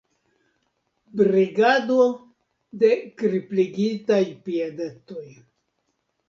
[1.19, 1.97] Brigado
[2.85, 2.89] de
[3.23, 5.29] kripligitaj piedetoj.